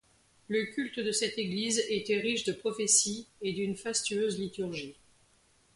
Le 0.47 0.65
culte 0.65 0.99
de 0.99 1.11
cette 1.11 1.37
église 1.37 1.77
était 1.89 2.17
riche 2.17 2.43
de 2.45 2.53
prophéties 2.53 3.27
et 3.43 3.53
d'une 3.53 3.75
fastueuse 3.75 4.39
liturgie. 4.39 4.97